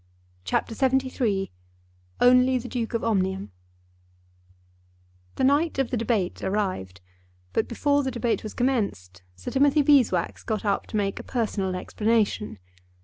[0.45, 1.51] CHAPTER LXXIII
[2.19, 3.51] Only the Duke of Omnium
[5.35, 7.01] The night of the debate arrived,
[7.53, 11.75] but before the debate was commenced Sir Timothy Beeswax got up to make a personal
[11.75, 12.57] explanation.